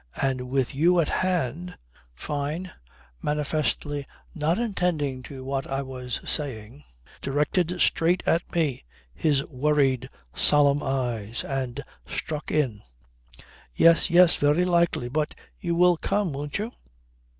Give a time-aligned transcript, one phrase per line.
[0.19, 1.77] And with you at hand"
[2.15, 2.71] Fyne,
[3.21, 6.83] manifestly not attending to what I was saying,
[7.21, 8.83] directed straight at me
[9.13, 12.81] his worried solemn eyes and struck in:
[13.75, 14.37] "Yes, yes.
[14.37, 15.07] Very likely.
[15.07, 16.71] But you will come won't you?"